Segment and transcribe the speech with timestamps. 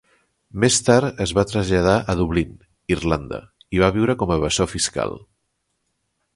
[0.61, 2.57] Més tard es va traslladar a Dublín,
[2.97, 3.41] Irlanda,
[3.79, 5.19] i va viure com a evasor fiscal.